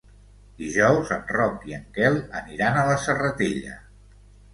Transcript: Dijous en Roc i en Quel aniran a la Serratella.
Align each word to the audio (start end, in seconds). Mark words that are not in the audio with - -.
Dijous 0.59 1.11
en 1.17 1.27
Roc 1.35 1.67
i 1.71 1.75
en 1.77 1.83
Quel 1.97 2.17
aniran 2.39 2.79
a 2.79 2.87
la 2.89 2.97
Serratella. 3.05 3.77